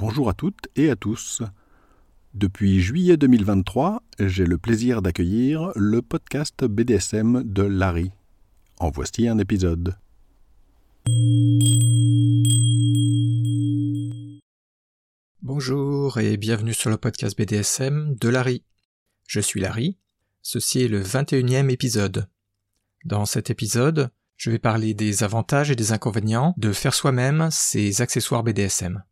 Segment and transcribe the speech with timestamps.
[0.00, 1.42] Bonjour à toutes et à tous.
[2.32, 8.10] Depuis juillet 2023, j'ai le plaisir d'accueillir le podcast BDSM de Larry.
[8.78, 9.98] En voici un épisode.
[15.42, 18.64] Bonjour et bienvenue sur le podcast BDSM de Larry.
[19.28, 19.98] Je suis Larry.
[20.40, 22.26] Ceci est le 21e épisode.
[23.04, 24.08] Dans cet épisode,
[24.38, 29.02] je vais parler des avantages et des inconvénients de faire soi-même ces accessoires BDSM.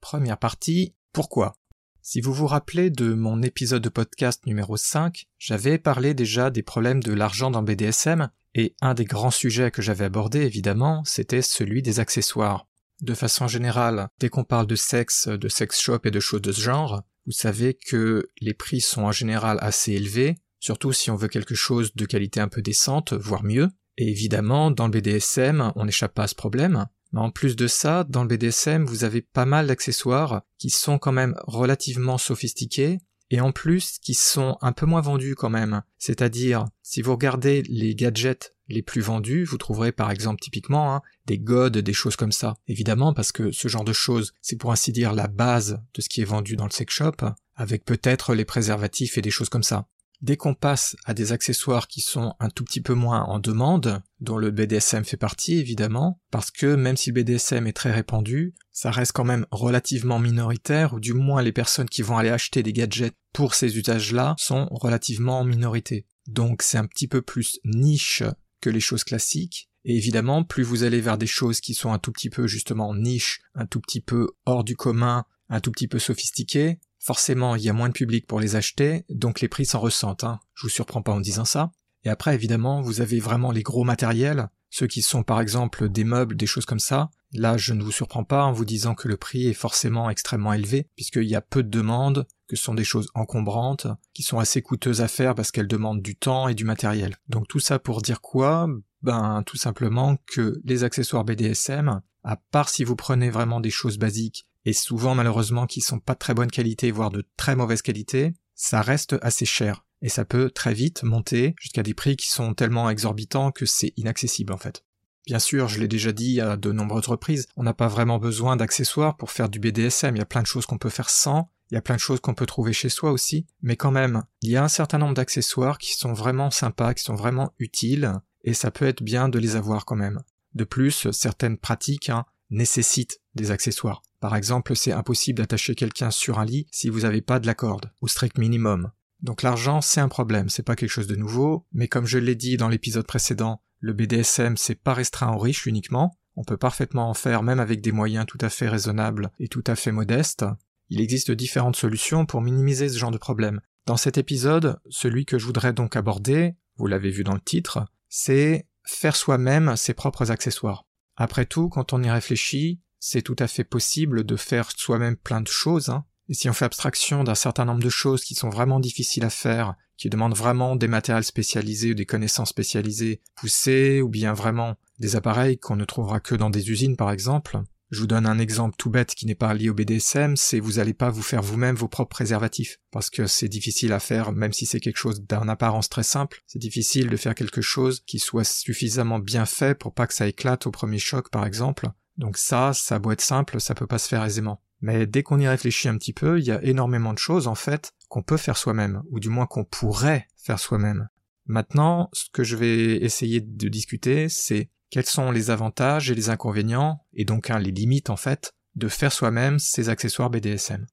[0.00, 1.56] Première partie, pourquoi?
[2.02, 6.62] Si vous vous rappelez de mon épisode de podcast numéro 5, j'avais parlé déjà des
[6.62, 11.42] problèmes de l'argent dans BDSM, et un des grands sujets que j'avais abordé évidemment, c'était
[11.42, 12.68] celui des accessoires.
[13.02, 16.52] De façon générale, dès qu'on parle de sexe, de sex shop et de choses de
[16.52, 21.16] ce genre, vous savez que les prix sont en général assez élevés, surtout si on
[21.16, 23.68] veut quelque chose de qualité un peu décente, voire mieux.
[23.98, 26.86] Et évidemment, dans le BDSM, on n'échappe pas à ce problème.
[27.16, 31.12] En plus de ça, dans le BDSM, vous avez pas mal d'accessoires qui sont quand
[31.12, 32.98] même relativement sophistiqués
[33.30, 35.82] et en plus qui sont un peu moins vendus quand même.
[35.98, 41.02] C'est-à-dire, si vous regardez les gadgets les plus vendus, vous trouverez par exemple typiquement hein,
[41.26, 42.54] des godes, des choses comme ça.
[42.68, 46.08] Évidemment, parce que ce genre de choses, c'est pour ainsi dire la base de ce
[46.08, 47.16] qui est vendu dans le sex shop,
[47.54, 49.88] avec peut-être les préservatifs et des choses comme ça.
[50.22, 54.02] Dès qu'on passe à des accessoires qui sont un tout petit peu moins en demande,
[54.20, 58.54] dont le BDSM fait partie évidemment, parce que même si le BDSM est très répandu,
[58.72, 62.62] ça reste quand même relativement minoritaire, ou du moins les personnes qui vont aller acheter
[62.62, 66.06] des gadgets pour ces usages-là sont relativement en minorité.
[66.26, 68.22] Donc c'est un petit peu plus niche
[68.60, 72.00] que les choses classiques, et évidemment, plus vous allez vers des choses qui sont un
[72.00, 75.86] tout petit peu justement niche, un tout petit peu hors du commun, un tout petit
[75.86, 79.64] peu sophistiquées, Forcément, il y a moins de public pour les acheter, donc les prix
[79.64, 80.40] s'en ressentent, hein.
[80.54, 81.70] je vous surprends pas en disant ça.
[82.02, 86.02] Et après, évidemment, vous avez vraiment les gros matériels, ceux qui sont par exemple des
[86.02, 87.10] meubles, des choses comme ça.
[87.32, 90.52] Là, je ne vous surprends pas en vous disant que le prix est forcément extrêmement
[90.52, 94.40] élevé, puisqu'il y a peu de demandes, que ce sont des choses encombrantes, qui sont
[94.40, 97.14] assez coûteuses à faire parce qu'elles demandent du temps et du matériel.
[97.28, 98.66] Donc tout ça pour dire quoi?
[99.02, 103.96] Ben tout simplement que les accessoires BDSM, à part si vous prenez vraiment des choses
[103.96, 107.80] basiques et souvent malheureusement qui sont pas de très bonne qualité, voire de très mauvaise
[107.80, 109.86] qualité, ça reste assez cher.
[110.02, 113.94] Et ça peut très vite monter jusqu'à des prix qui sont tellement exorbitants que c'est
[113.96, 114.84] inaccessible en fait.
[115.26, 118.56] Bien sûr, je l'ai déjà dit à de nombreuses reprises, on n'a pas vraiment besoin
[118.56, 121.50] d'accessoires pour faire du BDSM, il y a plein de choses qu'on peut faire sans,
[121.70, 124.22] il y a plein de choses qu'on peut trouver chez soi aussi, mais quand même,
[124.42, 128.12] il y a un certain nombre d'accessoires qui sont vraiment sympas, qui sont vraiment utiles,
[128.44, 130.20] et ça peut être bien de les avoir quand même.
[130.54, 134.02] De plus, certaines pratiques hein, nécessitent des accessoires.
[134.26, 137.54] Par exemple, c'est impossible d'attacher quelqu'un sur un lit si vous n'avez pas de la
[137.54, 138.90] corde, au strict minimum.
[139.20, 142.34] Donc l'argent, c'est un problème, c'est pas quelque chose de nouveau, mais comme je l'ai
[142.34, 147.08] dit dans l'épisode précédent, le BDSM, c'est pas restreint aux riches uniquement, on peut parfaitement
[147.08, 150.44] en faire même avec des moyens tout à fait raisonnables et tout à fait modestes.
[150.88, 153.60] Il existe différentes solutions pour minimiser ce genre de problème.
[153.86, 157.84] Dans cet épisode, celui que je voudrais donc aborder, vous l'avez vu dans le titre,
[158.08, 160.84] c'est faire soi-même ses propres accessoires.
[161.14, 165.40] Après tout, quand on y réfléchit, c'est tout à fait possible de faire soi-même plein
[165.40, 166.04] de choses, hein.
[166.28, 169.30] Et si on fait abstraction d'un certain nombre de choses qui sont vraiment difficiles à
[169.30, 174.74] faire, qui demandent vraiment des matériels spécialisés ou des connaissances spécialisées poussées, ou bien vraiment
[174.98, 177.60] des appareils qu'on ne trouvera que dans des usines par exemple,
[177.92, 180.72] je vous donne un exemple tout bête qui n'est pas lié au BDSM, c'est vous
[180.72, 182.78] n'allez pas vous faire vous-même vos propres préservatifs.
[182.90, 186.42] Parce que c'est difficile à faire, même si c'est quelque chose d'un apparence très simple,
[186.48, 190.26] c'est difficile de faire quelque chose qui soit suffisamment bien fait pour pas que ça
[190.26, 191.88] éclate au premier choc par exemple,
[192.18, 194.62] donc ça, ça doit être simple, ça peut pas se faire aisément.
[194.80, 197.54] Mais dès qu'on y réfléchit un petit peu, il y a énormément de choses en
[197.54, 201.08] fait qu'on peut faire soi-même, ou du moins qu'on pourrait faire soi-même.
[201.46, 206.30] Maintenant, ce que je vais essayer de discuter, c'est quels sont les avantages et les
[206.30, 210.86] inconvénients, et donc hein, les limites en fait, de faire soi-même ces accessoires BDSM.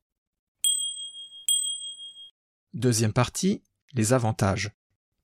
[2.74, 3.64] Deuxième partie,
[3.94, 4.72] les avantages.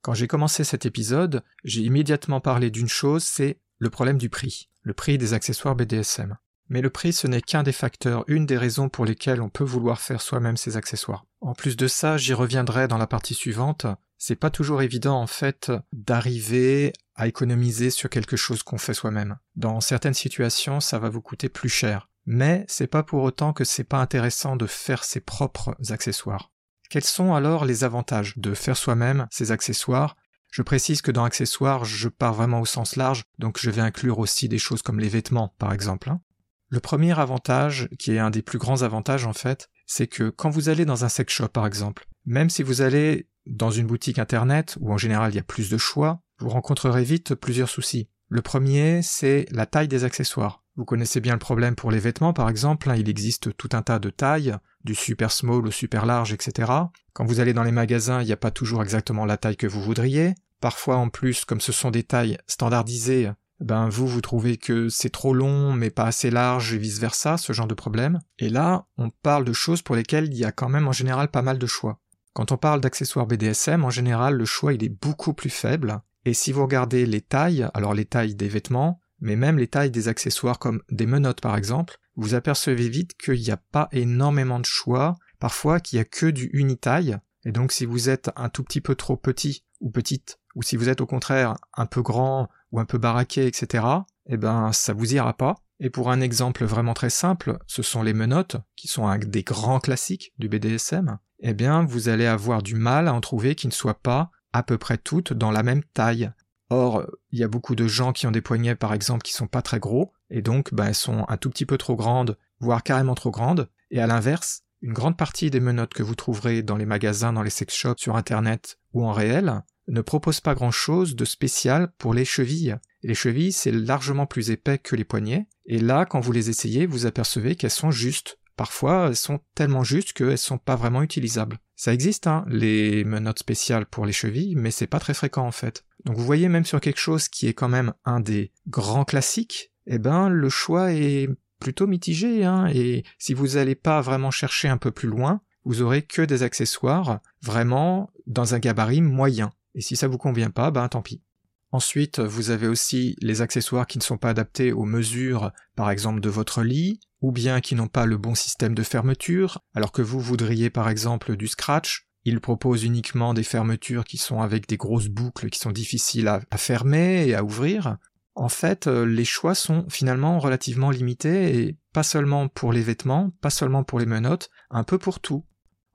[0.02, 4.70] Quand j'ai commencé cet épisode, j'ai immédiatement parlé d'une chose, c'est le problème du prix,
[4.84, 6.38] le prix des accessoires BDSM.
[6.68, 9.64] Mais le prix, ce n'est qu'un des facteurs, une des raisons pour lesquelles on peut
[9.64, 11.26] vouloir faire soi-même ces accessoires.
[11.42, 13.88] En plus de ça, j'y reviendrai dans la partie suivante,
[14.18, 19.38] c'est pas toujours évident en fait d'arriver à économiser sur quelque chose qu'on fait soi-même.
[19.56, 22.10] Dans certaines situations, ça va vous coûter plus cher.
[22.26, 26.52] Mais c'est pas pour autant que c'est pas intéressant de faire ses propres accessoires.
[26.90, 30.16] Quels sont alors les avantages de faire soi-même ces accessoires
[30.52, 34.20] je précise que dans accessoires, je pars vraiment au sens large, donc je vais inclure
[34.20, 36.10] aussi des choses comme les vêtements, par exemple.
[36.10, 36.22] Hein.
[36.70, 40.50] Le premier avantage, qui est un des plus grands avantages en fait, c'est que quand
[40.50, 44.20] vous allez dans un sex shop par exemple, même si vous allez dans une boutique
[44.20, 48.08] internet, où en général il y a plus de choix, vous rencontrerez vite plusieurs soucis.
[48.28, 50.64] Le premier, c'est la taille des accessoires.
[50.80, 53.82] Vous connaissez bien le problème pour les vêtements, par exemple, hein, il existe tout un
[53.82, 54.56] tas de tailles,
[54.86, 56.72] du super small au super large, etc.
[57.12, 59.68] Quand vous allez dans les magasins, il n'y a pas toujours exactement la taille que
[59.68, 60.36] vous voudriez.
[60.62, 63.30] Parfois, en plus, comme ce sont des tailles standardisées,
[63.60, 67.52] ben vous, vous trouvez que c'est trop long, mais pas assez large, et vice-versa, ce
[67.52, 68.22] genre de problème.
[68.38, 71.28] Et là, on parle de choses pour lesquelles il y a quand même en général
[71.28, 72.00] pas mal de choix.
[72.32, 76.00] Quand on parle d'accessoires BDSM, en général, le choix est beaucoup plus faible.
[76.24, 79.92] Et si vous regardez les tailles, alors les tailles des vêtements, mais même les tailles
[79.92, 84.60] des accessoires comme des menottes par exemple, vous apercevez vite qu'il n'y a pas énormément
[84.60, 88.50] de choix, parfois qu'il n'y a que du unitaille, et donc si vous êtes un
[88.50, 92.02] tout petit peu trop petit ou petite, ou si vous êtes au contraire un peu
[92.02, 93.86] grand ou un peu baraqué, etc.,
[94.28, 95.56] eh ben ça vous ira pas.
[95.80, 99.44] Et pour un exemple vraiment très simple, ce sont les menottes, qui sont un des
[99.44, 103.68] grands classiques du BDSM, eh bien vous allez avoir du mal à en trouver qui
[103.68, 106.32] ne soient pas à peu près toutes dans la même taille.
[106.70, 109.48] Or, il y a beaucoup de gens qui ont des poignets, par exemple, qui sont
[109.48, 112.84] pas très gros, et donc, ben, elles sont un tout petit peu trop grandes, voire
[112.84, 113.70] carrément trop grandes.
[113.90, 117.42] Et à l'inverse, une grande partie des menottes que vous trouverez dans les magasins, dans
[117.42, 121.92] les sex shops, sur internet ou en réel, ne proposent pas grand chose de spécial
[121.98, 122.76] pour les chevilles.
[123.02, 126.86] les chevilles, c'est largement plus épais que les poignets, et là, quand vous les essayez,
[126.86, 128.38] vous apercevez qu'elles sont justes.
[128.56, 131.60] Parfois, elles sont tellement justes qu'elles sont pas vraiment utilisables.
[131.80, 135.54] Ça existe, hein, les menottes spéciales pour les chevilles, mais c'est pas très fréquent en
[135.54, 135.86] fait.
[136.04, 139.72] Donc vous voyez même sur quelque chose qui est quand même un des grands classiques,
[139.88, 144.68] eh ben le choix est plutôt mitigé, hein, et si vous n'allez pas vraiment chercher
[144.68, 149.54] un peu plus loin, vous aurez que des accessoires vraiment dans un gabarit moyen.
[149.74, 151.24] Et si ça vous convient pas, ben tant pis.
[151.72, 156.20] Ensuite, vous avez aussi les accessoires qui ne sont pas adaptés aux mesures, par exemple
[156.20, 160.02] de votre lit, ou bien qui n'ont pas le bon système de fermeture, alors que
[160.02, 164.78] vous voudriez par exemple du scratch, il propose uniquement des fermetures qui sont avec des
[164.78, 167.98] grosses boucles qui sont difficiles à, fermer et à ouvrir.
[168.36, 173.32] En fait, euh, les choix sont finalement relativement limités et pas seulement pour les vêtements,
[173.42, 175.46] pas seulement pour les menottes, un peu pour tout.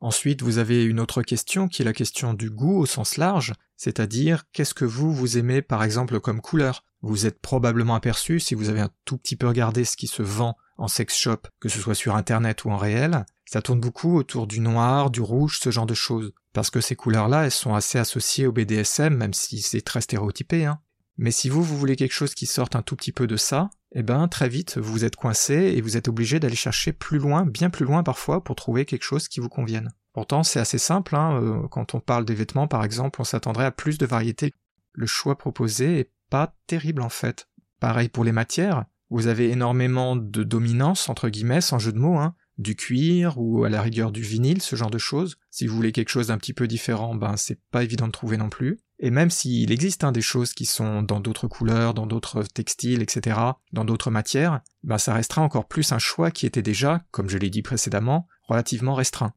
[0.01, 3.55] Ensuite, vous avez une autre question qui est la question du goût au sens large,
[3.77, 6.85] c'est-à-dire qu'est-ce que vous, vous aimez par exemple comme couleur?
[7.01, 10.23] Vous êtes probablement aperçu, si vous avez un tout petit peu regardé ce qui se
[10.23, 14.17] vend en sex shop, que ce soit sur internet ou en réel, ça tourne beaucoup
[14.17, 16.33] autour du noir, du rouge, ce genre de choses.
[16.53, 20.65] Parce que ces couleurs-là, elles sont assez associées au BDSM, même si c'est très stéréotypé,
[20.65, 20.81] hein.
[21.17, 23.71] Mais si vous, vous voulez quelque chose qui sorte un tout petit peu de ça,
[23.93, 27.47] eh ben, très vite, vous êtes coincé et vous êtes obligé d'aller chercher plus loin,
[27.47, 29.93] bien plus loin parfois, pour trouver quelque chose qui vous convienne.
[30.13, 31.41] Pourtant, c'est assez simple, hein.
[31.41, 34.53] Euh, quand on parle des vêtements, par exemple, on s'attendrait à plus de variété.
[34.93, 37.49] Le choix proposé est pas terrible en fait.
[37.81, 42.19] Pareil pour les matières, vous avez énormément de dominance, entre guillemets, sans jeu de mots,
[42.19, 45.37] hein, du cuir ou à la rigueur du vinyle, ce genre de choses.
[45.51, 48.37] Si vous voulez quelque chose d'un petit peu différent, ben c'est pas évident de trouver
[48.37, 48.79] non plus.
[49.01, 53.03] Et même s'il existe hein, des choses qui sont dans d'autres couleurs, dans d'autres textiles,
[53.03, 53.39] etc.,
[53.73, 57.39] dans d'autres matières, ben ça restera encore plus un choix qui était déjà, comme je
[57.39, 59.33] l'ai dit précédemment, relativement restreint.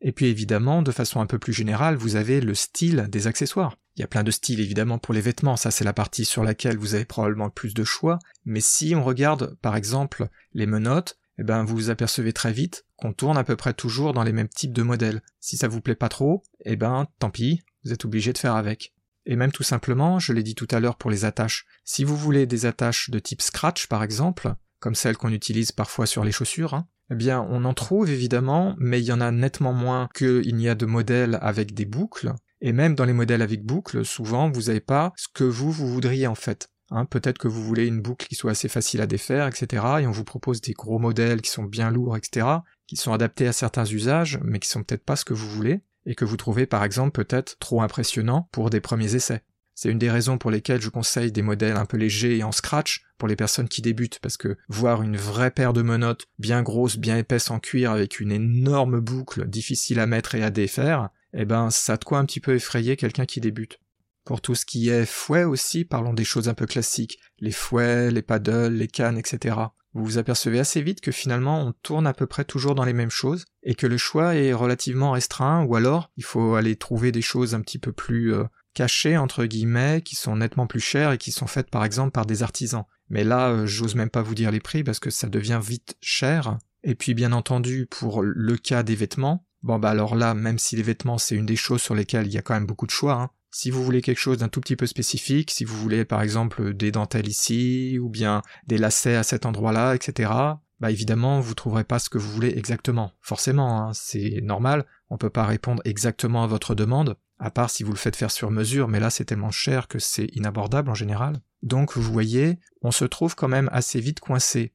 [0.00, 3.76] Et puis évidemment, de façon un peu plus générale, vous avez le style des accessoires.
[3.96, 6.44] Il y a plein de styles évidemment pour les vêtements, ça c'est la partie sur
[6.44, 10.66] laquelle vous avez probablement le plus de choix, mais si on regarde par exemple les
[10.66, 14.22] menottes, eh ben vous vous apercevez très vite qu'on tourne à peu près toujours dans
[14.22, 15.22] les mêmes types de modèles.
[15.40, 18.54] Si ça vous plaît pas trop, eh ben tant pis, vous êtes obligé de faire
[18.54, 18.94] avec.
[19.24, 22.16] Et même tout simplement, je l'ai dit tout à l'heure pour les attaches, si vous
[22.16, 26.32] voulez des attaches de type scratch par exemple, comme celles qu'on utilise parfois sur les
[26.32, 30.08] chaussures, hein, eh bien on en trouve évidemment, mais il y en a nettement moins
[30.14, 32.34] qu'il n'y a de modèles avec des boucles,
[32.66, 35.86] et même dans les modèles avec boucle, souvent, vous n'avez pas ce que vous, vous
[35.86, 36.68] voudriez en fait.
[36.90, 39.84] Hein, peut-être que vous voulez une boucle qui soit assez facile à défaire, etc.
[40.00, 42.44] Et on vous propose des gros modèles qui sont bien lourds, etc.
[42.88, 45.82] qui sont adaptés à certains usages, mais qui sont peut-être pas ce que vous voulez,
[46.06, 49.44] et que vous trouvez par exemple peut-être trop impressionnant pour des premiers essais.
[49.76, 52.50] C'est une des raisons pour lesquelles je conseille des modèles un peu légers et en
[52.50, 56.64] scratch pour les personnes qui débutent, parce que voir une vraie paire de menottes bien
[56.64, 61.10] grosse, bien épaisse en cuir avec une énorme boucle difficile à mettre et à défaire,
[61.36, 63.78] eh ben ça a de quoi un petit peu effrayer quelqu'un qui débute.
[64.24, 68.10] Pour tout ce qui est fouet aussi, parlons des choses un peu classiques, les fouets,
[68.10, 69.56] les paddles, les cannes, etc.
[69.92, 72.92] Vous vous apercevez assez vite que finalement on tourne à peu près toujours dans les
[72.92, 77.12] mêmes choses, et que le choix est relativement restreint, ou alors il faut aller trouver
[77.12, 81.12] des choses un petit peu plus euh, cachées, entre guillemets, qui sont nettement plus chères
[81.12, 82.84] et qui sont faites par exemple par des artisans.
[83.08, 85.96] Mais là, euh, j'ose même pas vous dire les prix parce que ça devient vite
[86.00, 86.58] cher.
[86.82, 90.76] Et puis bien entendu, pour le cas des vêtements, Bon bah alors là, même si
[90.76, 92.90] les vêtements c'est une des choses sur lesquelles il y a quand même beaucoup de
[92.90, 93.30] choix, hein.
[93.50, 96.74] si vous voulez quelque chose d'un tout petit peu spécifique, si vous voulez par exemple
[96.74, 100.30] des dentelles ici, ou bien des lacets à cet endroit-là, etc.,
[100.78, 103.12] bah évidemment vous trouverez pas ce que vous voulez exactement.
[103.20, 107.82] Forcément, hein, c'est normal, on peut pas répondre exactement à votre demande, à part si
[107.82, 110.94] vous le faites faire sur mesure, mais là c'est tellement cher que c'est inabordable en
[110.94, 111.40] général.
[111.62, 114.72] Donc vous voyez, on se trouve quand même assez vite coincé.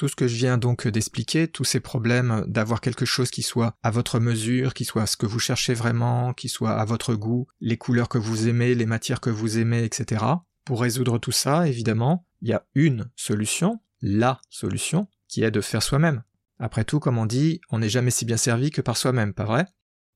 [0.00, 3.76] Tout ce que je viens donc d'expliquer, tous ces problèmes d'avoir quelque chose qui soit
[3.82, 7.48] à votre mesure, qui soit ce que vous cherchez vraiment, qui soit à votre goût,
[7.60, 10.24] les couleurs que vous aimez, les matières que vous aimez, etc.
[10.64, 15.60] Pour résoudre tout ça, évidemment, il y a une solution, la solution, qui est de
[15.60, 16.22] faire soi-même.
[16.58, 19.44] Après tout, comme on dit, on n'est jamais si bien servi que par soi-même, pas
[19.44, 19.66] vrai?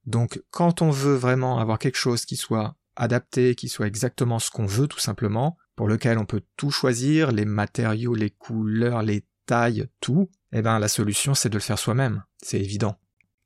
[0.06, 4.50] Donc quand on veut vraiment avoir quelque chose qui soit adapté, qui soit exactement ce
[4.50, 9.26] qu'on veut tout simplement, pour lequel on peut tout choisir, les matériaux, les couleurs, les
[9.46, 12.96] taille, tout, eh ben la solution c'est de le faire soi-même, c'est évident.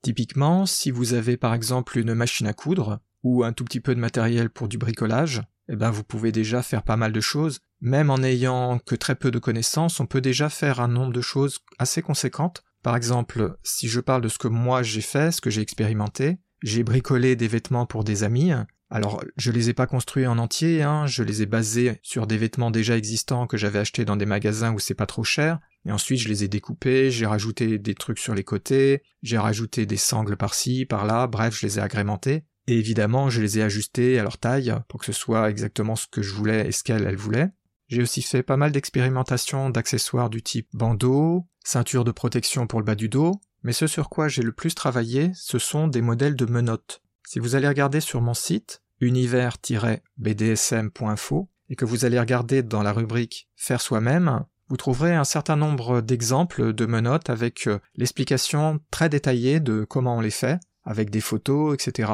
[0.03, 3.95] Typiquement, si vous avez par exemple une machine à coudre ou un tout petit peu
[3.95, 7.61] de matériel pour du bricolage, eh ben vous pouvez déjà faire pas mal de choses.
[7.81, 11.21] Même en n'ayant que très peu de connaissances, on peut déjà faire un nombre de
[11.21, 12.63] choses assez conséquentes.
[12.83, 16.39] Par exemple, si je parle de ce que moi j'ai fait, ce que j'ai expérimenté,
[16.63, 18.53] j'ai bricolé des vêtements pour des amis,
[18.91, 22.39] alors, je les ai pas construits en entier, hein, je les ai basés sur des
[22.39, 25.93] vêtements déjà existants que j'avais achetés dans des magasins où c'est pas trop cher, et
[25.93, 29.99] ensuite je les ai découpés, j'ai rajouté des trucs sur les côtés, j'ai rajouté des
[29.99, 34.23] sangles par-ci, par-là, bref, je les ai agrémentés, et évidemment je les ai ajustés à
[34.23, 37.17] leur taille pour que ce soit exactement ce que je voulais et ce qu'elle, elle
[37.17, 37.51] voulait.
[37.89, 42.87] J'ai aussi fait pas mal d'expérimentations d'accessoires du type bandeau, ceinture de protection pour le
[42.87, 46.37] bas du dos, mais ce sur quoi j'ai le plus travaillé, ce sont des modèles
[46.37, 47.03] de menottes.
[47.31, 52.95] Si vous allez regarder sur mon site univers-bdsm.info et que vous allez regarder dans la
[52.95, 59.11] rubrique Faire soi-même, vous trouverez un certain nombre d'exemples de menottes avec euh, l'explication très
[59.11, 62.11] détaillée de comment on les fait, avec des photos, etc.,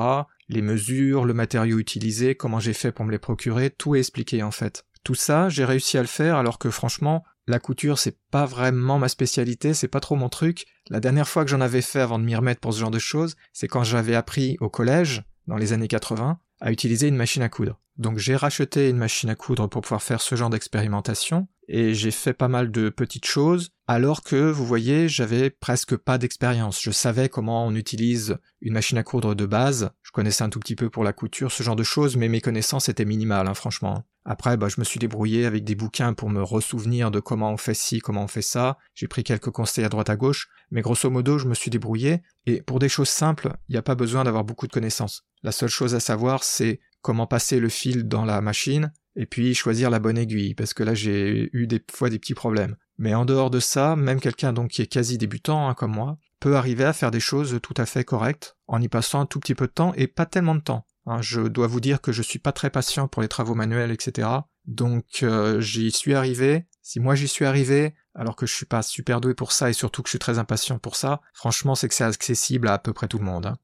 [0.48, 4.42] les mesures, le matériau utilisé, comment j'ai fait pour me les procurer, tout est expliqué
[4.42, 4.84] en fait.
[5.04, 8.98] Tout ça, j'ai réussi à le faire alors que franchement, la couture c'est pas vraiment
[8.98, 10.66] ma spécialité, c'est pas trop mon truc.
[10.88, 12.98] La dernière fois que j'en avais fait avant de m'y remettre pour ce genre de
[12.98, 17.42] choses, c'est quand j'avais appris au collège, dans les années 80, à utiliser une machine
[17.42, 17.78] à coudre.
[17.96, 22.10] Donc j'ai racheté une machine à coudre pour pouvoir faire ce genre d'expérimentation, et j'ai
[22.10, 26.80] fait pas mal de petites choses, alors que, vous voyez, j'avais presque pas d'expérience.
[26.82, 30.60] Je savais comment on utilise une machine à coudre de base, je connaissais un tout
[30.60, 33.54] petit peu pour la couture, ce genre de choses, mais mes connaissances étaient minimales, hein,
[33.54, 34.04] franchement.
[34.26, 37.58] Après, bah, je me suis débrouillé avec des bouquins pour me ressouvenir de comment on
[37.58, 38.78] fait ci, comment on fait ça.
[38.94, 42.22] J'ai pris quelques conseils à droite à gauche, mais grosso modo, je me suis débrouillé.
[42.46, 45.26] Et pour des choses simples, il n'y a pas besoin d'avoir beaucoup de connaissances.
[45.42, 49.54] La seule chose à savoir, c'est comment passer le fil dans la machine, et puis
[49.54, 52.76] choisir la bonne aiguille, parce que là j'ai eu des fois des petits problèmes.
[52.98, 56.18] Mais en dehors de ça, même quelqu'un donc qui est quasi débutant, hein, comme moi,
[56.40, 59.40] peut arriver à faire des choses tout à fait correctes, en y passant un tout
[59.40, 60.86] petit peu de temps et pas tellement de temps.
[61.06, 61.20] Hein.
[61.20, 64.28] je dois vous dire que je suis pas très patient pour les travaux manuels, etc.
[64.66, 66.66] Donc euh, j'y suis arrivé.
[66.82, 69.72] Si moi j'y suis arrivé, alors que je suis pas super doué pour ça et
[69.72, 72.92] surtout que je suis très impatient pour ça, franchement c'est que c'est accessible à peu
[72.92, 73.46] près tout le monde.
[73.46, 73.58] Hein.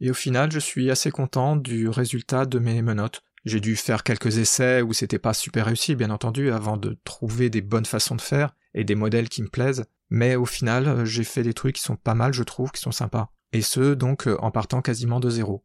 [0.00, 3.22] Et au final, je suis assez content du résultat de mes menottes.
[3.44, 7.50] J'ai dû faire quelques essais où c'était pas super réussi, bien entendu, avant de trouver
[7.50, 9.84] des bonnes façons de faire et des modèles qui me plaisent.
[10.10, 12.92] Mais au final, j'ai fait des trucs qui sont pas mal, je trouve, qui sont
[12.92, 13.30] sympas.
[13.52, 15.64] Et ce, donc, en partant quasiment de zéro.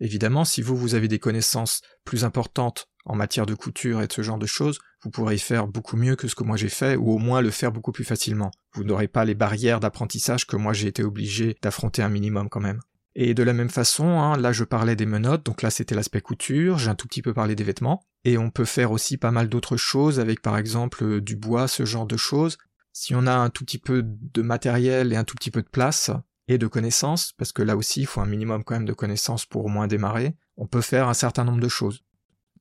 [0.00, 4.12] Évidemment, si vous, vous avez des connaissances plus importantes en matière de couture et de
[4.12, 6.68] ce genre de choses, vous pourrez y faire beaucoup mieux que ce que moi j'ai
[6.68, 8.50] fait, ou au moins le faire beaucoup plus facilement.
[8.74, 12.60] Vous n'aurez pas les barrières d'apprentissage que moi j'ai été obligé d'affronter un minimum quand
[12.60, 12.80] même.
[13.14, 16.20] Et de la même façon, hein, là je parlais des menottes, donc là c'était l'aspect
[16.20, 19.32] couture, j'ai un tout petit peu parlé des vêtements, et on peut faire aussi pas
[19.32, 22.56] mal d'autres choses avec par exemple euh, du bois, ce genre de choses.
[22.92, 25.68] Si on a un tout petit peu de matériel et un tout petit peu de
[25.68, 26.10] place,
[26.50, 29.46] et de connaissances, parce que là aussi il faut un minimum quand même de connaissances
[29.46, 32.02] pour au moins démarrer, on peut faire un certain nombre de choses.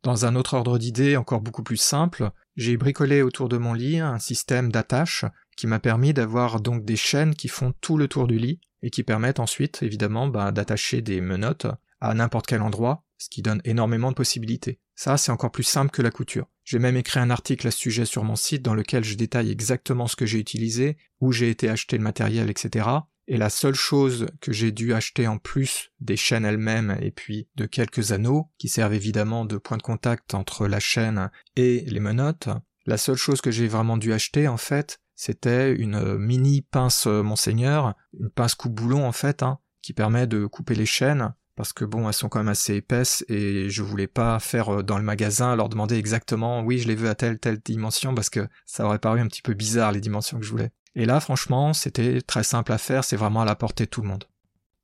[0.03, 3.99] Dans un autre ordre d'idée encore beaucoup plus simple, j'ai bricolé autour de mon lit
[3.99, 5.25] un système d'attache
[5.59, 8.89] qui m'a permis d'avoir donc des chaînes qui font tout le tour du lit, et
[8.89, 11.67] qui permettent ensuite, évidemment, bah, d'attacher des menottes
[11.99, 14.79] à n'importe quel endroit, ce qui donne énormément de possibilités.
[14.95, 16.47] Ça, c'est encore plus simple que la couture.
[16.63, 19.51] J'ai même écrit un article à ce sujet sur mon site dans lequel je détaille
[19.51, 22.87] exactement ce que j'ai utilisé, où j'ai été acheter le matériel, etc.
[23.27, 27.49] Et la seule chose que j'ai dû acheter en plus des chaînes elles-mêmes et puis
[27.55, 31.99] de quelques anneaux, qui servent évidemment de point de contact entre la chaîne et les
[31.99, 32.47] menottes,
[32.85, 37.05] la seule chose que j'ai vraiment dû acheter en fait, c'était une euh, mini pince
[37.05, 41.73] euh, Monseigneur, une pince coupe-boulon en fait, hein, qui permet de couper les chaînes, parce
[41.73, 44.97] que bon, elles sont quand même assez épaisses et je voulais pas faire euh, dans
[44.97, 48.47] le magasin leur demander exactement oui, je les veux à telle telle dimension parce que
[48.65, 50.71] ça aurait paru un petit peu bizarre les dimensions que je voulais.
[50.95, 54.01] Et là, franchement, c'était très simple à faire, c'est vraiment à la portée de tout
[54.01, 54.23] le monde.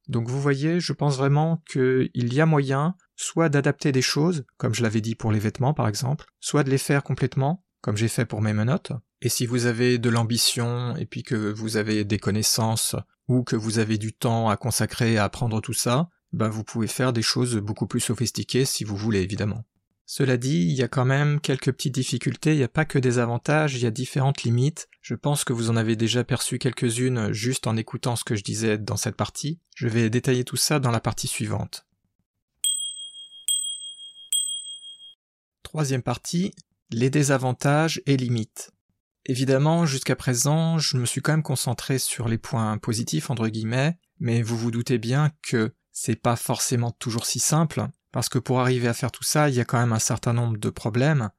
[0.10, 4.74] Donc vous voyez, je pense vraiment qu'il y a moyen soit d'adapter des choses, comme
[4.74, 8.10] je l'avais dit pour les vêtements par exemple, soit de les faire complètement, comme j'ai
[8.10, 8.92] fait pour mes menottes.
[9.26, 12.96] Et si vous avez de l'ambition et puis que vous avez des connaissances
[13.28, 16.86] ou que vous avez du temps à consacrer à apprendre tout ça, ben vous pouvez
[16.86, 19.66] faire des choses beaucoup plus sophistiquées si vous voulez évidemment.
[20.06, 23.00] Cela dit, il y a quand même quelques petites difficultés, il n'y a pas que
[23.00, 24.90] des avantages, il y a différentes limites.
[25.02, 28.44] Je pense que vous en avez déjà perçu quelques-unes juste en écoutant ce que je
[28.44, 29.60] disais dans cette partie.
[29.76, 31.88] Je vais détailler tout ça dans la partie suivante.
[35.64, 36.54] Troisième partie,
[36.92, 38.70] les désavantages et limites.
[39.28, 43.98] Évidemment, jusqu'à présent, je me suis quand même concentré sur les points positifs, entre guillemets,
[44.20, 48.60] mais vous vous doutez bien que c'est pas forcément toujours si simple, parce que pour
[48.60, 51.30] arriver à faire tout ça, il y a quand même un certain nombre de problèmes.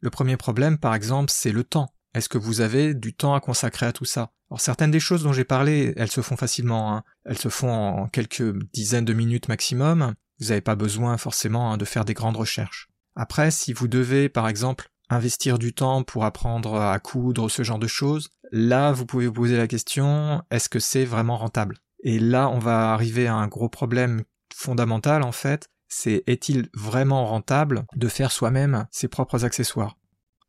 [0.00, 1.92] Le premier problème, par exemple, c'est le temps.
[2.14, 4.32] Est-ce que vous avez du temps à consacrer à tout ça?
[4.50, 6.94] Alors certaines des choses dont j'ai parlé, elles se font facilement.
[6.94, 7.04] Hein.
[7.24, 10.14] Elles se font en quelques dizaines de minutes maximum.
[10.38, 12.88] Vous n'avez pas besoin forcément hein, de faire des grandes recherches.
[13.16, 17.78] Après, si vous devez, par exemple, investir du temps pour apprendre à coudre, ce genre
[17.78, 21.78] de choses, là, vous pouvez vous poser la question, est-ce que c'est vraiment rentable?
[22.02, 24.22] Et là, on va arriver à un gros problème
[24.54, 29.96] fondamental, en fait, c'est est-il vraiment rentable de faire soi-même ses propres accessoires?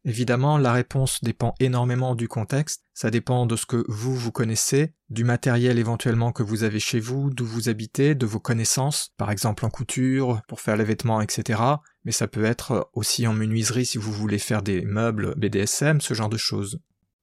[0.05, 4.93] Évidemment, la réponse dépend énormément du contexte, ça dépend de ce que vous vous connaissez,
[5.09, 9.31] du matériel éventuellement que vous avez chez vous, d'où vous habitez, de vos connaissances, par
[9.31, 11.61] exemple en couture, pour faire les vêtements, etc.
[12.03, 16.13] Mais ça peut être aussi en menuiserie si vous voulez faire des meubles BDSM, ce
[16.13, 16.81] genre de choses.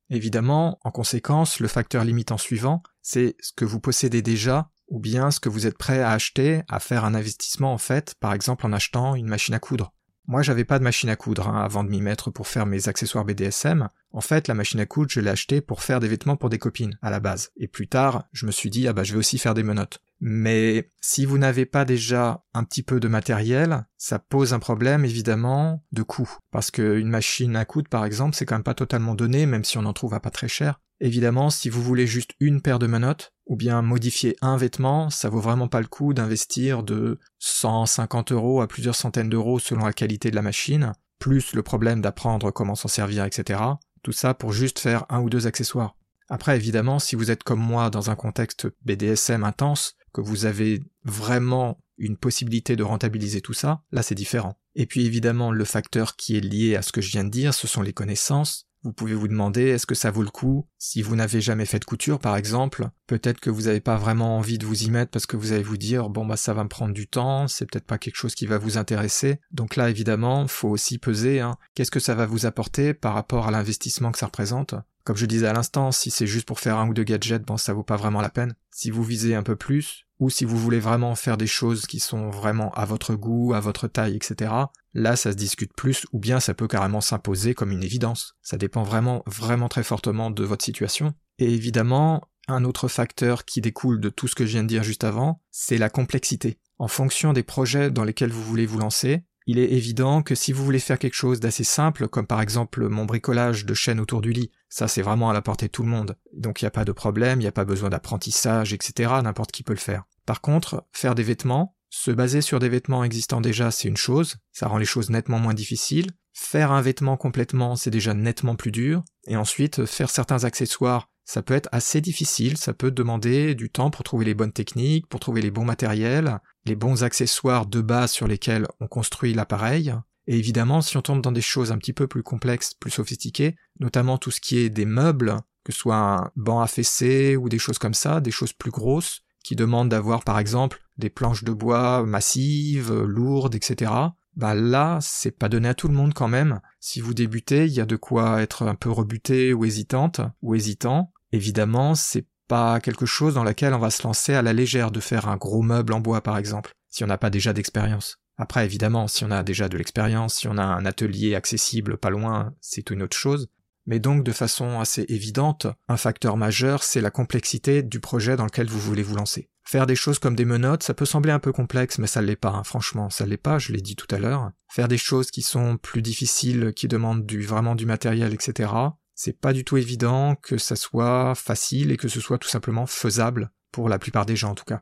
[0.08, 5.30] Évidemment, en conséquence, le facteur limitant suivant, c'est ce que vous possédez déjà ou bien
[5.30, 8.66] ce que vous êtes prêt à acheter, à faire un investissement en fait, par exemple
[8.66, 9.92] en achetant une machine à coudre.
[10.26, 12.88] Moi, j'avais pas de machine à coudre hein, avant de m'y mettre pour faire mes
[12.88, 13.88] accessoires BDSM.
[14.12, 16.58] En fait, la machine à coudre, je l'ai achetée pour faire des vêtements pour des
[16.58, 17.50] copines à la base.
[17.56, 20.00] Et plus tard, je me suis dit ah bah je vais aussi faire des menottes.
[20.20, 25.04] Mais si vous n'avez pas déjà un petit peu de matériel, ça pose un problème
[25.04, 26.30] évidemment de coût.
[26.50, 29.78] Parce qu'une machine à coudre par exemple, c'est quand même pas totalement donné, même si
[29.78, 30.80] on en trouve à pas très cher.
[31.00, 35.30] Évidemment, si vous voulez juste une paire de menottes, ou bien modifier un vêtement, ça
[35.30, 39.94] vaut vraiment pas le coup d'investir de 150 euros à plusieurs centaines d'euros selon la
[39.94, 43.60] qualité de la machine, plus le problème d'apprendre comment s'en servir, etc.
[44.02, 45.96] Tout ça pour juste faire un ou deux accessoires.
[46.28, 50.80] Après, évidemment, si vous êtes comme moi dans un contexte BDSM intense, que vous avez
[51.04, 54.58] vraiment une possibilité de rentabiliser tout ça, là c'est différent.
[54.74, 57.54] Et puis évidemment, le facteur qui est lié à ce que je viens de dire,
[57.54, 58.66] ce sont les connaissances.
[58.82, 61.78] Vous pouvez vous demander est-ce que ça vaut le coup Si vous n'avez jamais fait
[61.78, 65.10] de couture par exemple, peut-être que vous n'avez pas vraiment envie de vous y mettre
[65.10, 67.70] parce que vous allez vous dire bon bah ça va me prendre du temps, c'est
[67.70, 69.38] peut-être pas quelque chose qui va vous intéresser.
[69.50, 73.46] Donc là évidemment, faut aussi peser hein, qu'est-ce que ça va vous apporter par rapport
[73.46, 74.74] à l'investissement que ça représente?
[75.04, 77.56] Comme je disais à l'instant, si c'est juste pour faire un ou deux gadgets, bon
[77.56, 78.54] ça vaut pas vraiment la peine.
[78.70, 81.98] Si vous visez un peu plus, ou si vous voulez vraiment faire des choses qui
[81.98, 84.52] sont vraiment à votre goût, à votre taille, etc.,
[84.92, 88.36] là ça se discute plus, ou bien ça peut carrément s'imposer comme une évidence.
[88.42, 91.14] Ça dépend vraiment, vraiment très fortement de votre situation.
[91.38, 94.82] Et évidemment, un autre facteur qui découle de tout ce que je viens de dire
[94.82, 96.58] juste avant, c'est la complexité.
[96.78, 100.52] En fonction des projets dans lesquels vous voulez vous lancer, il est évident que si
[100.52, 104.20] vous voulez faire quelque chose d'assez simple, comme par exemple mon bricolage de chaînes autour
[104.20, 106.16] du lit, ça c'est vraiment à la portée de tout le monde.
[106.32, 109.12] Donc il n'y a pas de problème, il n'y a pas besoin d'apprentissage, etc.
[109.24, 110.04] N'importe qui peut le faire.
[110.24, 114.36] Par contre, faire des vêtements, se baser sur des vêtements existants déjà, c'est une chose,
[114.52, 116.12] ça rend les choses nettement moins difficiles.
[116.32, 119.02] Faire un vêtement complètement, c'est déjà nettement plus dur.
[119.26, 123.90] Et ensuite, faire certains accessoires, ça peut être assez difficile, ça peut demander du temps
[123.90, 128.10] pour trouver les bonnes techniques, pour trouver les bons matériels, les bons accessoires de base
[128.10, 129.94] sur lesquels on construit l'appareil.
[130.26, 133.54] Et évidemment, si on tombe dans des choses un petit peu plus complexes, plus sophistiquées,
[133.78, 137.60] notamment tout ce qui est des meubles, que ce soit un banc affaissé ou des
[137.60, 141.52] choses comme ça, des choses plus grosses, qui demandent d'avoir par exemple des planches de
[141.52, 143.92] bois massives, lourdes, etc.
[144.34, 146.60] Bah là, c'est pas donné à tout le monde quand même.
[146.80, 150.56] Si vous débutez, il y a de quoi être un peu rebuté ou hésitante, ou
[150.56, 151.12] hésitant.
[151.32, 155.00] Évidemment, c'est pas quelque chose dans lequel on va se lancer à la légère de
[155.00, 158.18] faire un gros meuble en bois par exemple, si on n'a pas déjà d'expérience.
[158.36, 162.10] Après, évidemment, si on a déjà de l'expérience, si on a un atelier accessible pas
[162.10, 163.48] loin, c'est une autre chose.
[163.86, 168.44] Mais donc, de façon assez évidente, un facteur majeur, c'est la complexité du projet dans
[168.44, 169.48] lequel vous voulez vous lancer.
[169.64, 172.34] Faire des choses comme des menottes, ça peut sembler un peu complexe, mais ça l'est
[172.34, 172.64] pas, hein.
[172.64, 174.50] franchement, ça l'est pas, je l'ai dit tout à l'heure.
[174.68, 178.72] Faire des choses qui sont plus difficiles, qui demandent du, vraiment du matériel, etc.,
[179.22, 182.86] c'est pas du tout évident que ça soit facile et que ce soit tout simplement
[182.86, 184.80] faisable, pour la plupart des gens en tout cas.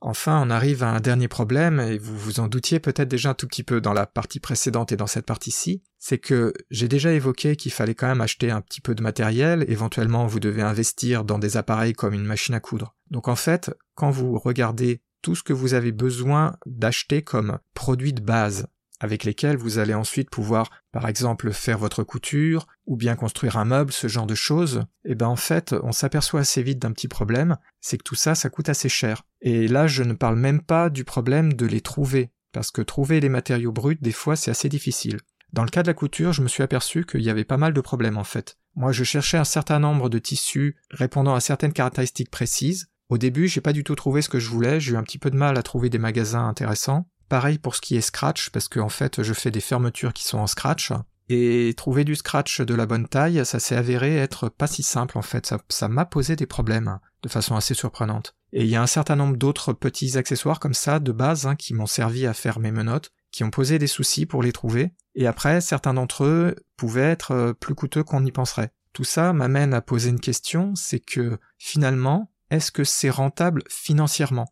[0.00, 3.34] Enfin, on arrive à un dernier problème, et vous vous en doutiez peut-être déjà un
[3.34, 7.12] tout petit peu dans la partie précédente et dans cette partie-ci, c'est que j'ai déjà
[7.12, 11.22] évoqué qu'il fallait quand même acheter un petit peu de matériel, éventuellement vous devez investir
[11.22, 12.96] dans des appareils comme une machine à coudre.
[13.12, 18.12] Donc en fait, quand vous regardez tout ce que vous avez besoin d'acheter comme produit
[18.12, 18.66] de base,
[19.00, 23.66] avec lesquels vous allez ensuite pouvoir, par exemple, faire votre couture, ou bien construire un
[23.66, 26.90] meuble, ce genre de choses, et eh ben en fait, on s'aperçoit assez vite d'un
[26.90, 29.24] petit problème, c'est que tout ça, ça coûte assez cher.
[29.42, 33.20] Et là, je ne parle même pas du problème de les trouver, parce que trouver
[33.20, 35.18] les matériaux bruts, des fois, c'est assez difficile.
[35.52, 37.74] Dans le cas de la couture, je me suis aperçu qu'il y avait pas mal
[37.74, 38.56] de problèmes en fait.
[38.74, 42.88] Moi, je cherchais un certain nombre de tissus répondant à certaines caractéristiques précises.
[43.10, 45.18] Au début, j'ai pas du tout trouvé ce que je voulais, j'ai eu un petit
[45.18, 47.06] peu de mal à trouver des magasins intéressants.
[47.28, 50.38] Pareil pour ce qui est scratch, parce qu'en fait, je fais des fermetures qui sont
[50.38, 50.92] en scratch.
[51.28, 55.18] Et trouver du scratch de la bonne taille, ça s'est avéré être pas si simple
[55.18, 58.34] en fait, ça m'a posé des problèmes de façon assez surprenante.
[58.52, 61.54] Et il y a un certain nombre d'autres petits accessoires comme ça de base hein,
[61.54, 64.92] qui m'ont servi à faire mes menottes, qui ont posé des soucis pour les trouver,
[65.14, 68.72] et après certains d'entre eux pouvaient être euh, plus coûteux qu'on y penserait.
[68.94, 74.46] Tout ça m'amène à poser une question, c'est que finalement, est-ce que c'est rentable financièrement?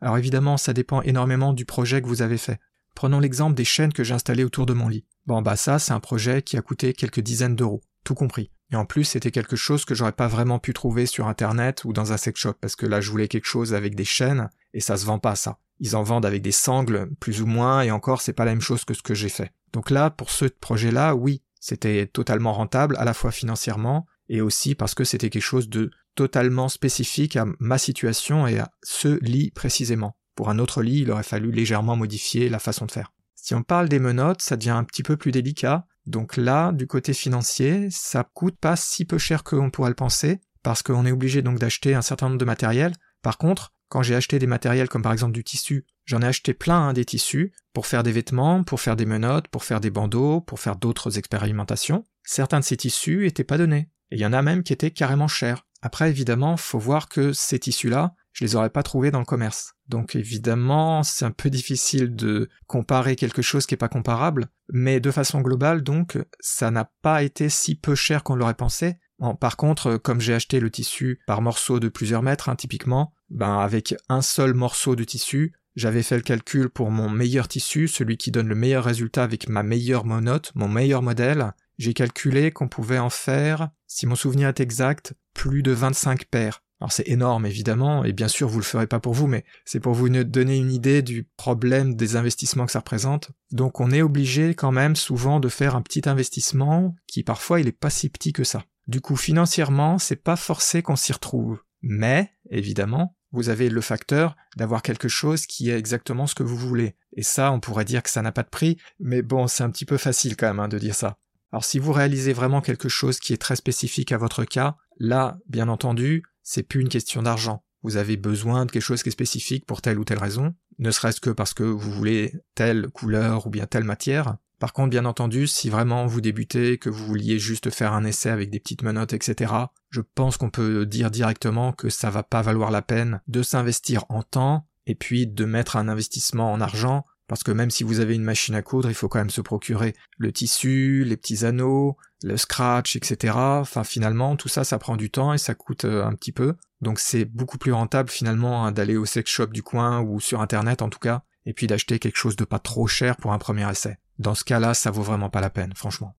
[0.00, 2.60] Alors évidemment, ça dépend énormément du projet que vous avez fait.
[2.94, 5.04] Prenons l'exemple des chaînes que j'ai installées autour de mon lit.
[5.28, 8.50] Bon bah ça, c'est un projet qui a coûté quelques dizaines d'euros, tout compris.
[8.72, 11.92] Et en plus, c'était quelque chose que j'aurais pas vraiment pu trouver sur internet ou
[11.92, 14.80] dans un sex shop, parce que là, je voulais quelque chose avec des chaînes, et
[14.80, 15.58] ça se vend pas, ça.
[15.80, 18.62] Ils en vendent avec des sangles, plus ou moins, et encore, c'est pas la même
[18.62, 19.52] chose que ce que j'ai fait.
[19.74, 24.74] Donc là, pour ce projet-là, oui, c'était totalement rentable, à la fois financièrement, et aussi
[24.74, 29.50] parce que c'était quelque chose de totalement spécifique à ma situation et à ce lit
[29.50, 30.16] précisément.
[30.34, 33.12] Pour un autre lit, il aurait fallu légèrement modifier la façon de faire.
[33.48, 35.86] Si on parle des menottes, ça devient un petit peu plus délicat.
[36.04, 40.42] Donc là, du côté financier, ça coûte pas si peu cher qu'on pourrait le penser,
[40.62, 42.92] parce qu'on est obligé donc d'acheter un certain nombre de matériel.
[43.22, 46.52] Par contre, quand j'ai acheté des matériels comme par exemple du tissu, j'en ai acheté
[46.52, 49.88] plein hein, des tissus pour faire des vêtements, pour faire des menottes, pour faire des
[49.88, 52.04] bandeaux, pour faire d'autres expérimentations.
[52.24, 53.88] Certains de ces tissus étaient pas donnés.
[54.10, 55.64] Et il y en a même qui étaient carrément chers.
[55.80, 59.74] Après, évidemment, faut voir que ces tissus-là, je les aurais pas trouvés dans le commerce.
[59.88, 65.00] Donc évidemment, c'est un peu difficile de comparer quelque chose qui est pas comparable, mais
[65.00, 68.94] de façon globale, donc, ça n'a pas été si peu cher qu'on l'aurait pensé.
[69.40, 73.58] par contre, comme j'ai acheté le tissu par morceau de plusieurs mètres, hein, typiquement, ben
[73.58, 78.18] avec un seul morceau de tissu, j'avais fait le calcul pour mon meilleur tissu, celui
[78.18, 81.54] qui donne le meilleur résultat avec ma meilleure monote, mon meilleur modèle.
[81.76, 86.62] J'ai calculé qu'on pouvait en faire, si mon souvenir est exact, plus de 25 paires.
[86.80, 89.80] Alors c'est énorme évidemment, et bien sûr vous le ferez pas pour vous, mais c'est
[89.80, 93.30] pour vous donner une idée du problème des investissements que ça représente.
[93.50, 97.66] Donc on est obligé quand même souvent de faire un petit investissement qui parfois il
[97.66, 98.64] est pas si petit que ça.
[98.86, 101.58] Du coup financièrement c'est pas forcé qu'on s'y retrouve.
[101.82, 106.56] Mais, évidemment, vous avez le facteur d'avoir quelque chose qui est exactement ce que vous
[106.56, 106.96] voulez.
[107.12, 109.70] Et ça, on pourrait dire que ça n'a pas de prix, mais bon, c'est un
[109.70, 111.18] petit peu facile quand même hein, de dire ça.
[111.52, 115.38] Alors si vous réalisez vraiment quelque chose qui est très spécifique à votre cas, là,
[115.46, 117.62] bien entendu, c'est plus une question d'argent.
[117.82, 120.90] Vous avez besoin de quelque chose qui est spécifique pour telle ou telle raison, ne
[120.90, 124.38] serait-ce que parce que vous voulez telle couleur ou bien telle matière.
[124.58, 128.30] Par contre, bien entendu, si vraiment vous débutez, que vous vouliez juste faire un essai
[128.30, 129.52] avec des petites menottes, etc.,
[129.90, 134.06] je pense qu'on peut dire directement que ça va pas valoir la peine de s'investir
[134.08, 138.00] en temps et puis de mettre un investissement en argent parce que même si vous
[138.00, 141.44] avez une machine à coudre, il faut quand même se procurer le tissu, les petits
[141.44, 143.34] anneaux, le scratch, etc.
[143.36, 146.54] Enfin, finalement, tout ça, ça prend du temps et ça coûte euh, un petit peu.
[146.80, 150.40] Donc c'est beaucoup plus rentable finalement hein, d'aller au sex shop du coin ou sur
[150.40, 153.38] internet en tout cas, et puis d'acheter quelque chose de pas trop cher pour un
[153.38, 153.96] premier essai.
[154.18, 156.14] Dans ce cas-là, ça vaut vraiment pas la peine, franchement.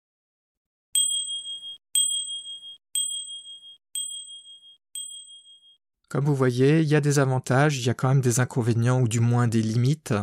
[6.08, 9.00] Comme vous voyez, il y a des avantages, il y a quand même des inconvénients
[9.02, 10.14] ou du moins des limites.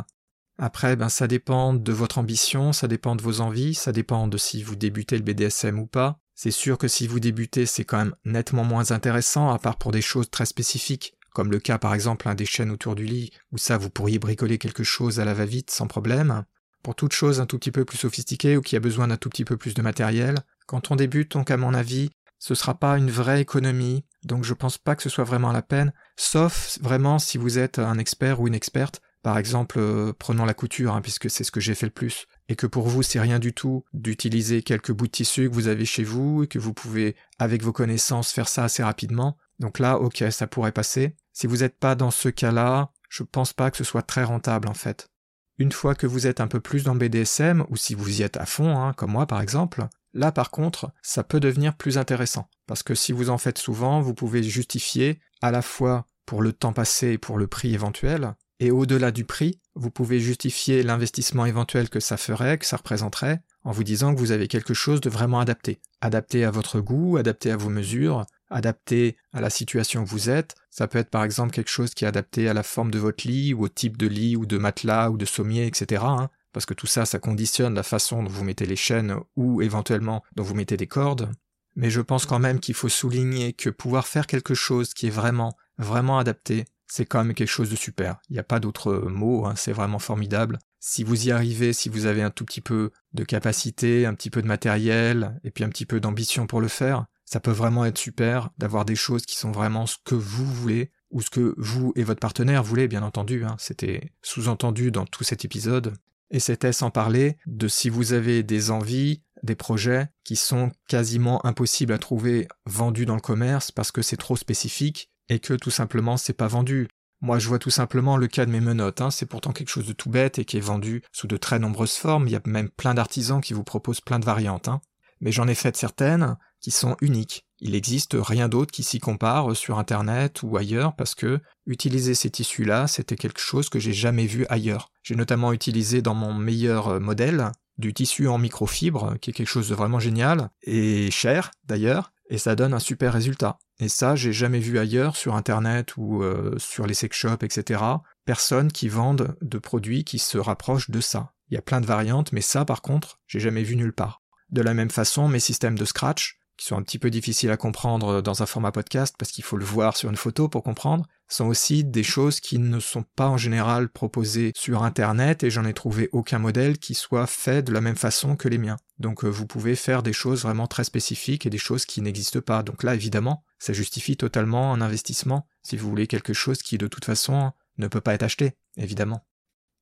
[0.57, 4.37] Après, ben, ça dépend de votre ambition, ça dépend de vos envies, ça dépend de
[4.37, 6.19] si vous débutez le BDSM ou pas.
[6.33, 9.91] C'est sûr que si vous débutez, c'est quand même nettement moins intéressant, à part pour
[9.91, 13.57] des choses très spécifiques, comme le cas par exemple des chaînes autour du lit, où
[13.57, 16.45] ça vous pourriez bricoler quelque chose à la va-vite sans problème.
[16.83, 19.29] Pour toute chose un tout petit peu plus sophistiquée ou qui a besoin d'un tout
[19.29, 20.35] petit peu plus de matériel,
[20.67, 24.53] quand on débute, donc à mon avis, ce sera pas une vraie économie, donc je
[24.53, 28.39] pense pas que ce soit vraiment la peine, sauf vraiment si vous êtes un expert
[28.39, 31.73] ou une experte par exemple, euh, prenons la couture, hein, puisque c'est ce que j'ai
[31.73, 35.11] fait le plus, et que pour vous c'est rien du tout d'utiliser quelques bouts de
[35.11, 38.65] tissu que vous avez chez vous, et que vous pouvez, avec vos connaissances, faire ça
[38.65, 39.35] assez rapidement.
[39.57, 41.15] Donc là, ok, ça pourrait passer.
[41.33, 44.67] Si vous n'êtes pas dans ce cas-là, je pense pas que ce soit très rentable
[44.67, 45.09] en fait.
[45.57, 48.37] Une fois que vous êtes un peu plus dans BDSM, ou si vous y êtes
[48.37, 52.47] à fond, hein, comme moi par exemple, là par contre, ça peut devenir plus intéressant.
[52.67, 56.53] Parce que si vous en faites souvent, vous pouvez justifier à la fois pour le
[56.53, 61.45] temps passé et pour le prix éventuel, et au-delà du prix, vous pouvez justifier l'investissement
[61.45, 65.01] éventuel que ça ferait, que ça représenterait, en vous disant que vous avez quelque chose
[65.01, 65.79] de vraiment adapté.
[65.99, 70.55] Adapté à votre goût, adapté à vos mesures, adapté à la situation où vous êtes.
[70.69, 73.27] Ça peut être par exemple quelque chose qui est adapté à la forme de votre
[73.27, 76.03] lit, ou au type de lit, ou de matelas, ou de sommier, etc.
[76.05, 76.29] Hein.
[76.53, 80.23] parce que tout ça, ça conditionne la façon dont vous mettez les chaînes, ou éventuellement
[80.35, 81.29] dont vous mettez des cordes.
[81.75, 85.09] Mais je pense quand même qu'il faut souligner que pouvoir faire quelque chose qui est
[85.09, 88.17] vraiment, vraiment adapté, c'est quand même quelque chose de super.
[88.29, 90.59] Il n'y a pas d'autre mot, hein, c'est vraiment formidable.
[90.79, 94.29] Si vous y arrivez, si vous avez un tout petit peu de capacité, un petit
[94.29, 97.85] peu de matériel, et puis un petit peu d'ambition pour le faire, ça peut vraiment
[97.85, 101.55] être super d'avoir des choses qui sont vraiment ce que vous voulez, ou ce que
[101.57, 103.45] vous et votre partenaire voulez, bien entendu.
[103.45, 103.55] Hein.
[103.57, 105.93] C'était sous-entendu dans tout cet épisode.
[106.29, 111.45] Et c'était sans parler de si vous avez des envies, des projets qui sont quasiment
[111.45, 115.71] impossibles à trouver vendus dans le commerce parce que c'est trop spécifique et que tout
[115.71, 116.87] simplement c'est pas vendu.
[117.21, 119.01] Moi, je vois tout simplement le cas de mes menottes.
[119.01, 119.09] Hein.
[119.09, 121.95] C'est pourtant quelque chose de tout bête et qui est vendu sous de très nombreuses
[121.95, 122.27] formes.
[122.27, 124.67] Il y a même plein d'artisans qui vous proposent plein de variantes.
[124.67, 124.81] Hein.
[125.21, 127.45] Mais j'en ai fait certaines qui sont uniques.
[127.59, 132.29] Il n'existe rien d'autre qui s'y compare sur Internet ou ailleurs parce que utiliser ces
[132.29, 134.91] tissus-là, c'était quelque chose que j'ai jamais vu ailleurs.
[135.01, 139.69] J'ai notamment utilisé dans mon meilleur modèle du tissu en microfibre, qui est quelque chose
[139.69, 143.57] de vraiment génial, et cher d'ailleurs, et ça donne un super résultat.
[143.79, 147.81] Et ça, j'ai jamais vu ailleurs sur Internet ou euh, sur les sex shops, etc.
[148.25, 151.33] Personne qui vendent de produits qui se rapprochent de ça.
[151.49, 154.21] Il y a plein de variantes, mais ça, par contre, j'ai jamais vu nulle part.
[154.49, 157.57] De la même façon, mes systèmes de scratch, qui sont un petit peu difficiles à
[157.57, 161.05] comprendre dans un format podcast parce qu'il faut le voir sur une photo pour comprendre,
[161.27, 165.65] sont aussi des choses qui ne sont pas en général proposées sur Internet et j'en
[165.65, 168.77] ai trouvé aucun modèle qui soit fait de la même façon que les miens.
[168.99, 172.41] Donc euh, vous pouvez faire des choses vraiment très spécifiques et des choses qui n'existent
[172.41, 172.63] pas.
[172.63, 176.87] Donc là, évidemment, ça justifie totalement un investissement si vous voulez quelque chose qui de
[176.87, 179.25] toute façon ne peut pas être acheté, évidemment.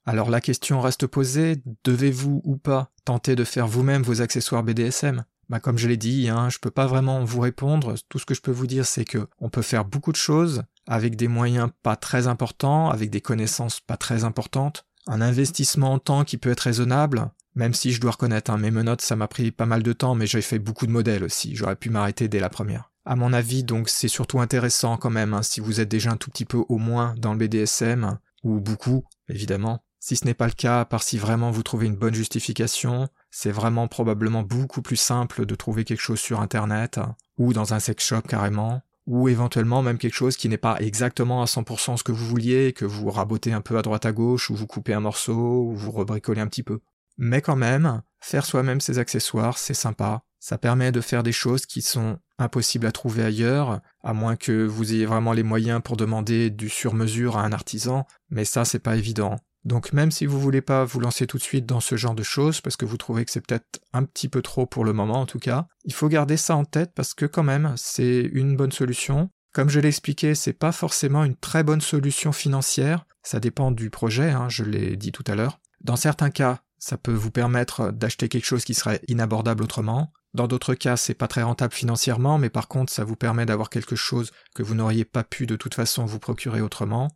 [0.06, 5.24] Alors la question reste posée, devez-vous ou pas tenter de faire vous-même vos accessoires BDSM
[5.54, 7.94] bah comme je l'ai dit, hein, je peux pas vraiment vous répondre.
[8.10, 10.64] Tout ce que je peux vous dire, c'est que on peut faire beaucoup de choses
[10.88, 16.00] avec des moyens pas très importants, avec des connaissances pas très importantes, un investissement en
[16.00, 17.30] temps qui peut être raisonnable.
[17.54, 20.16] Même si je dois reconnaître, hein, mes menottes, ça m'a pris pas mal de temps,
[20.16, 21.56] mais j'ai fait beaucoup de modèles aussi.
[21.56, 22.90] J'aurais pu m'arrêter dès la première.
[23.06, 26.18] À mon avis, donc, c'est surtout intéressant quand même, hein, si vous êtes déjà un
[26.18, 29.84] tout petit peu au moins dans le BDSM, ou beaucoup, évidemment.
[30.00, 33.52] Si ce n'est pas le cas, à si vraiment vous trouvez une bonne justification, c'est
[33.52, 37.00] vraiment probablement beaucoup plus simple de trouver quelque chose sur Internet,
[37.40, 41.42] ou dans un sex shop carrément, ou éventuellement même quelque chose qui n'est pas exactement
[41.42, 44.52] à 100% ce que vous vouliez, que vous rabotez un peu à droite à gauche,
[44.52, 46.82] ou vous coupez un morceau, ou vous rebricolez un petit peu.
[47.18, 50.22] Mais quand même, faire soi-même ses accessoires, c'est sympa.
[50.40, 54.64] Ça permet de faire des choses qui sont impossibles à trouver ailleurs, à moins que
[54.64, 58.78] vous ayez vraiment les moyens pour demander du sur-mesure à un artisan, mais ça c'est
[58.78, 59.40] pas évident.
[59.66, 62.24] Donc même si vous voulez pas vous lancer tout de suite dans ce genre de
[62.24, 65.22] choses, parce que vous trouvez que c'est peut-être un petit peu trop pour le moment
[65.22, 68.56] en tout cas, il faut garder ça en tête parce que quand même c'est une
[68.56, 69.30] bonne solution.
[69.54, 73.90] Comme je l'ai expliqué, c'est pas forcément une très bonne solution financière, ça dépend du
[73.90, 75.60] projet, hein, je l'ai dit tout à l'heure.
[75.82, 80.12] Dans certains cas, ça peut vous permettre d'acheter quelque chose qui serait inabordable autrement.
[80.34, 83.70] Dans d'autres cas, c'est pas très rentable financièrement, mais par contre, ça vous permet d'avoir
[83.70, 87.10] quelque chose que vous n'auriez pas pu de toute façon vous procurer autrement.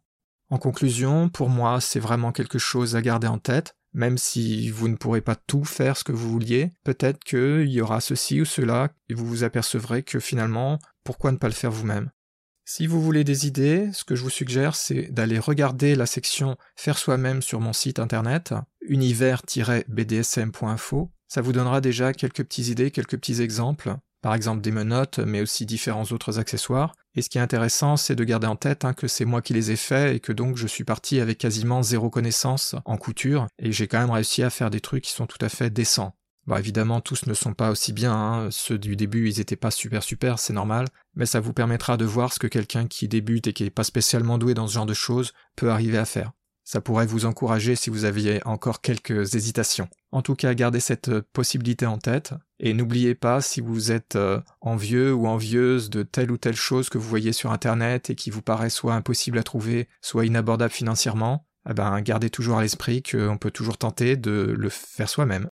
[0.49, 4.87] En conclusion, pour moi, c'est vraiment quelque chose à garder en tête, même si vous
[4.87, 8.45] ne pourrez pas tout faire ce que vous vouliez, peut-être qu'il y aura ceci ou
[8.45, 12.11] cela, et vous vous apercevrez que finalement, pourquoi ne pas le faire vous-même?
[12.63, 16.57] Si vous voulez des idées, ce que je vous suggère, c'est d'aller regarder la section
[16.75, 21.11] Faire soi-même sur mon site internet, univers-bdsm.info.
[21.27, 25.41] Ça vous donnera déjà quelques petites idées, quelques petits exemples par exemple des menottes, mais
[25.41, 26.95] aussi différents autres accessoires.
[27.17, 29.55] Et ce qui est intéressant, c'est de garder en tête hein, que c'est moi qui
[29.55, 33.47] les ai faits et que donc je suis parti avec quasiment zéro connaissance en couture
[33.57, 36.15] et j'ai quand même réussi à faire des trucs qui sont tout à fait décents.
[36.45, 38.49] Bon, évidemment, tous ne sont pas aussi bien, hein.
[38.51, 42.05] ceux du début, ils étaient pas super super, c'est normal, mais ça vous permettra de
[42.05, 44.85] voir ce que quelqu'un qui débute et qui est pas spécialement doué dans ce genre
[44.85, 46.33] de choses peut arriver à faire.
[46.67, 49.87] Ça pourrait vous encourager si vous aviez encore quelques hésitations.
[50.11, 52.33] En tout cas, gardez cette euh, possibilité en tête.
[52.59, 56.89] Et n'oubliez pas, si vous êtes euh, envieux ou envieuse de telle ou telle chose
[56.89, 60.73] que vous voyez sur Internet et qui vous paraît soit impossible à trouver, soit inabordable
[60.73, 65.49] financièrement, eh ben, gardez toujours à l'esprit qu'on peut toujours tenter de le faire soi-même.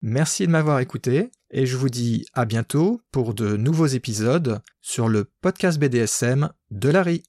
[0.00, 5.08] Merci de m'avoir écouté et je vous dis à bientôt pour de nouveaux épisodes sur
[5.08, 7.24] le podcast BDSM de Larry.